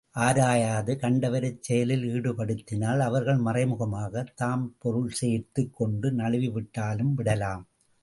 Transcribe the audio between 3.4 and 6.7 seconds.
மறைமுகமாகத் தாம் பொருள்சேர்த்துக் கொண்டு நழுவி